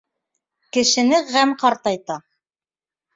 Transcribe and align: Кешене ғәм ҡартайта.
Кешене 0.77 1.19
ғәм 1.33 1.53
ҡартайта. 1.65 2.17